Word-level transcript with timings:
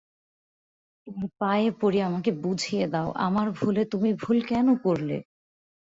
তোমার 1.07 1.29
পায়ে 1.41 1.69
পড়ি 1.81 1.99
আমাকে 2.01 2.31
বুঝিয়ে 2.43 2.85
দাও 2.93 3.09
আমার 3.27 3.47
ভুলে 3.57 3.83
তুমি 3.91 4.09
ভুল 4.23 4.37
কেন 4.47 4.67
করলে? 4.85 5.17